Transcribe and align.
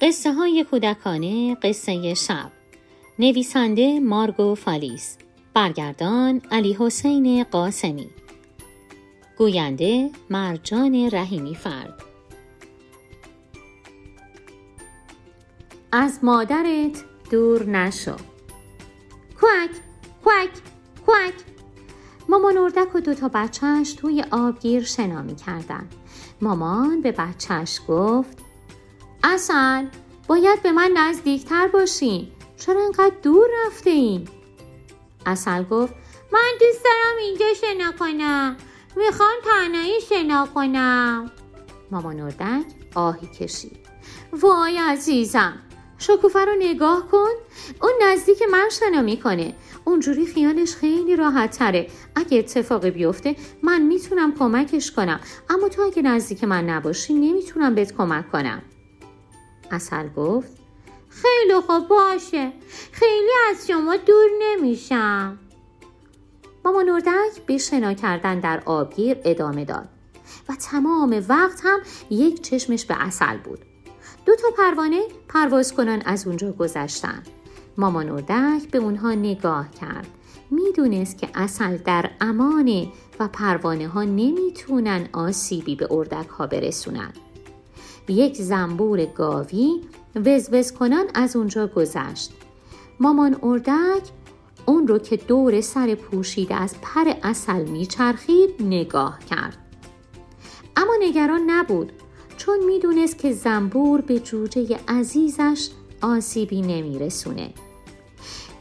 قصه 0.00 0.32
های 0.32 0.66
کودکانه 0.70 1.54
قصه 1.54 2.14
شب. 2.14 2.50
نویسنده 3.18 4.00
مارگو 4.00 4.54
فالیس. 4.54 5.18
برگردان 5.54 6.42
علی 6.50 6.76
حسین 6.80 7.44
قاسمی. 7.44 8.10
گوینده 9.38 10.10
مرجان 10.30 11.10
رحیمی 11.12 11.54
فرد. 11.54 12.02
از 15.92 16.18
مادرت 16.22 17.04
دور 17.30 17.66
نشو. 17.66 18.16
کوک 19.40 19.70
کوک 20.24 20.50
کوک. 21.06 21.34
مامان 22.28 22.58
اردک 22.58 22.94
و 22.94 23.00
دوتا 23.00 23.28
بچهش 23.34 23.92
توی 23.92 24.24
آبگیر 24.30 24.84
شنا 24.84 25.22
می 25.22 25.36
کردن. 25.36 25.88
مامان 26.40 27.00
به 27.00 27.12
بچهش 27.12 27.80
گفت 27.88 28.47
اصل 29.24 29.86
باید 30.26 30.62
به 30.62 30.72
من 30.72 30.90
نزدیکتر 30.96 31.66
باشین 31.68 32.28
چرا 32.56 32.84
انقدر 32.84 33.14
دور 33.22 33.46
رفته 33.66 33.90
این؟ 33.90 34.28
اصل 35.26 35.62
گفت 35.62 35.94
من 36.32 36.52
دوست 36.60 36.84
دارم 36.84 37.16
اینجا 37.18 37.46
شنا 37.60 37.92
کنم 37.98 38.56
می‌خوام 38.96 39.36
تنهایی 39.44 40.00
شنا 40.00 40.48
کنم. 40.54 41.30
مامان 41.90 42.20
اردک 42.20 42.64
آهی 42.94 43.26
کشید. 43.26 43.86
وای 44.32 44.78
عزیزم 44.78 45.58
شکوفه 45.98 46.44
رو 46.44 46.52
نگاه 46.58 47.08
کن 47.08 47.30
اون 47.82 47.92
نزدیک 48.02 48.42
من 48.50 48.68
شنا 48.70 49.02
می‌کنه. 49.02 49.54
اونجوری 49.84 50.26
خیالش 50.26 50.74
خیلی 50.74 51.16
راحت 51.16 51.58
تره. 51.58 51.90
اگه 52.14 52.38
اتفاقی 52.38 52.90
بیفته 52.90 53.36
من 53.62 53.82
می‌تونم 53.82 54.34
کمکش 54.34 54.92
کنم. 54.92 55.20
اما 55.50 55.68
تو 55.68 55.82
اگه 55.82 56.02
نزدیک 56.02 56.44
من 56.44 56.64
نباشی 56.70 57.14
نمی‌تونم 57.14 57.74
بهت 57.74 57.96
کمک 57.96 58.30
کنم. 58.32 58.62
اصل 59.70 60.08
گفت 60.08 60.58
خیلی 61.08 61.60
خوب 61.60 61.88
باشه. 61.88 62.52
خیلی 62.92 63.30
از 63.50 63.66
شما 63.66 63.96
دور 63.96 64.30
نمیشم. 64.42 65.38
ماما 66.64 66.82
نردک 66.82 67.46
به 67.46 67.58
شنا 67.58 67.94
کردن 67.94 68.40
در 68.40 68.62
آبگیر 68.66 69.16
ادامه 69.24 69.64
داد 69.64 69.88
و 70.48 70.54
تمام 70.54 71.24
وقت 71.28 71.60
هم 71.64 71.80
یک 72.10 72.42
چشمش 72.42 72.84
به 72.84 73.02
اصل 73.06 73.36
بود. 73.36 73.58
دو 74.26 74.34
تا 74.36 74.48
پروانه 74.56 75.02
پرواز 75.28 75.74
کنن 75.74 76.02
از 76.04 76.26
اونجا 76.26 76.52
گذشتن. 76.52 77.22
مامان 77.76 78.10
اردک 78.10 78.70
به 78.70 78.78
اونها 78.78 79.14
نگاه 79.14 79.70
کرد. 79.70 80.06
می‌دونست 80.50 81.18
که 81.18 81.28
اصل 81.34 81.76
در 81.76 82.10
امانه 82.20 82.88
و 83.20 83.28
پروانه 83.28 83.88
ها 83.88 84.02
نمی‌تونن 84.02 85.08
آسیبی 85.12 85.76
به 85.76 85.88
اردک 85.90 86.28
ها 86.28 86.46
برسونن. 86.46 87.12
یک 88.10 88.36
زنبور 88.36 89.04
گاوی 89.04 89.80
وزوز 90.16 90.72
کنن 90.72 91.04
از 91.14 91.36
اونجا 91.36 91.66
گذشت. 91.66 92.32
مامان 93.00 93.36
اردک 93.42 94.02
اون 94.66 94.88
رو 94.88 94.98
که 94.98 95.16
دور 95.16 95.60
سر 95.60 95.94
پوشیده 95.94 96.54
از 96.54 96.74
پر 96.82 97.12
اصل 97.22 97.64
میچرخید 97.64 98.50
نگاه 98.60 99.18
کرد. 99.30 99.56
اما 100.76 100.92
نگران 101.00 101.40
نبود 101.46 101.92
چون 102.36 102.64
می‌دونست 102.64 103.18
که 103.18 103.32
زنبور 103.32 104.00
به 104.00 104.18
جوجه 104.18 104.80
عزیزش 104.88 105.68
آسیبی 106.02 106.60
نمیرسونه. 106.62 107.54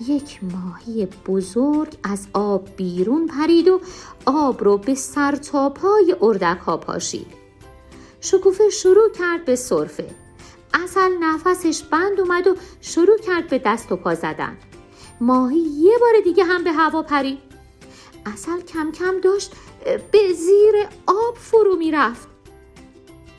یک 0.07 0.39
ماهی 0.43 1.07
بزرگ 1.27 1.93
از 2.03 2.27
آب 2.33 2.67
بیرون 2.75 3.27
پرید 3.27 3.67
و 3.67 3.81
آب 4.25 4.63
رو 4.63 4.77
به 4.77 4.95
سر 4.95 5.35
تا 5.35 5.69
پای 5.69 6.15
اردک 6.21 6.59
ها 6.59 6.77
پاشید. 6.77 7.36
شکوفه 8.21 8.69
شروع 8.69 9.11
کرد 9.19 9.45
به 9.45 9.55
صرفه 9.55 10.07
اصل 10.73 11.17
نفسش 11.19 11.83
بند 11.83 12.19
اومد 12.19 12.47
و 12.47 12.55
شروع 12.81 13.17
کرد 13.17 13.47
به 13.49 13.61
دست 13.65 13.91
و 13.91 13.95
پا 13.95 14.15
زدن. 14.15 14.57
ماهی 15.21 15.59
یه 15.59 15.97
بار 16.01 16.13
دیگه 16.23 16.43
هم 16.43 16.63
به 16.63 16.71
هوا 16.71 17.01
پرید 17.01 17.39
اصل 18.25 18.61
کم 18.61 18.91
کم 18.91 19.19
داشت 19.19 19.51
به 20.11 20.33
زیر 20.33 20.75
آب 21.07 21.37
فرو 21.37 21.75
می‌رفت. 21.75 22.27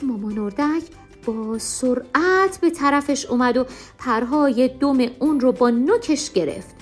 مامان 0.02 0.38
اردک 0.38 0.82
با 1.24 1.58
سرعت 1.58 2.58
به 2.60 2.70
طرفش 2.70 3.26
اومد 3.26 3.56
و 3.56 3.66
پرهای 3.98 4.68
دم 4.68 4.98
اون 5.18 5.40
رو 5.40 5.52
با 5.52 5.70
نوکش 5.70 6.32
گرفت. 6.32 6.74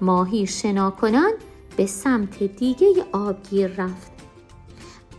ماهی 0.00 0.46
شنا 0.46 0.90
کنان 0.90 1.32
به 1.76 1.86
سمت 1.86 2.42
دیگه 2.42 3.04
آبگیر 3.12 3.66
رفت. 3.66 4.12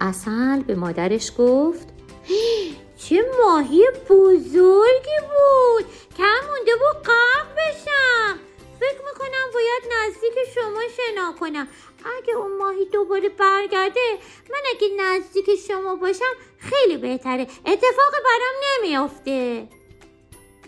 اصل 0.02 0.62
به 0.64 0.76
مادرش 0.76 1.32
گفت 1.38 1.93
چه 3.04 3.26
ماهی 3.42 3.88
بزرگی 4.10 5.20
بود. 5.22 5.86
کم 6.18 6.48
مونده 6.48 6.72
بود 6.76 7.04
قرق 7.04 7.48
بشم. 7.58 8.40
فکر 8.80 9.00
می‌کنم 9.06 9.52
باید 9.54 9.84
نزدیک 9.94 10.34
شما 10.56 10.82
شنا 10.98 11.34
کنم. 11.40 11.68
اگه 12.18 12.34
اون 12.34 12.58
ماهی 12.58 12.86
دوباره 12.86 13.30
برگرده 13.30 14.18
من 14.50 14.60
اگه 14.76 14.88
نزدیک 15.00 15.56
شما 15.68 15.96
باشم 15.96 16.34
خیلی 16.58 16.98
بهتره. 16.98 17.42
اتفاقی 17.42 18.18
برام 18.26 18.56
نمیافته. 18.80 19.68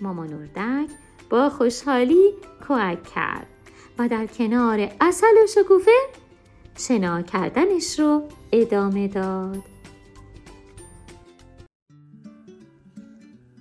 مامان 0.02 0.34
اردک 0.34 0.90
با 1.30 1.50
خوشحالی 1.50 2.34
کوک 2.68 3.04
کرد 3.16 3.48
و 4.00 4.08
در 4.08 4.26
کنار 4.26 4.90
اصل 5.02 5.44
و 5.44 5.48
شکوفه 5.48 5.92
شنا 6.78 7.22
کردنش 7.22 8.00
رو 8.00 8.30
ادامه 8.52 9.08
داد. 9.08 9.75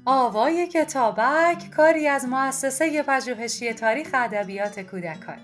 آوای 0.07 0.67
کتابک 0.67 1.71
کاری 1.71 2.09
از 2.09 2.25
مؤسسه 2.29 3.03
پژوهشی 3.03 3.73
تاریخ 3.73 4.09
ادبیات 4.15 4.81
کودکان 4.81 5.39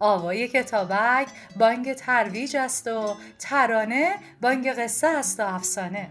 آوای 0.00 0.48
کتابک 0.48 1.28
بانگ 1.58 1.92
ترویج 1.92 2.56
است 2.56 2.86
و 2.86 3.16
ترانه 3.38 4.14
بانگ 4.40 4.68
قصه 4.68 5.06
است 5.06 5.40
و 5.40 5.42
افسانه 5.42 6.10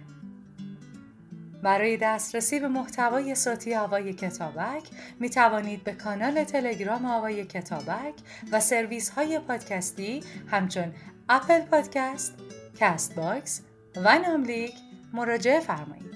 برای 1.64 1.98
دسترسی 1.98 2.60
به 2.60 2.68
محتوای 2.68 3.36
صوتی 3.36 3.76
آوای 3.76 4.14
کتابک 4.14 4.84
می 5.20 5.30
توانید 5.30 5.84
به 5.84 5.94
کانال 5.94 6.44
تلگرام 6.44 7.06
آوای 7.06 7.46
کتابک 7.46 8.14
و 8.52 8.60
سرویس 8.60 9.10
های 9.10 9.40
پادکستی 9.40 10.24
همچون 10.52 10.94
Apple 11.30 11.60
Podcast، 11.60 12.34
Castbox 12.80 13.62
و 13.96 14.20
ناملیک 14.20 14.74
مراجعه 15.14 15.60
فرمایید. 15.60 16.13